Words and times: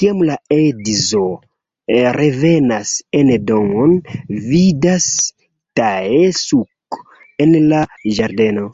Kiam 0.00 0.18
la 0.30 0.34
edzo 0.56 1.20
revenas 2.18 2.92
en 3.20 3.32
domon, 3.52 3.96
vidas 4.52 5.10
Tae-Suk 5.82 7.02
en 7.48 7.60
la 7.74 7.84
ĝardeno. 8.20 8.72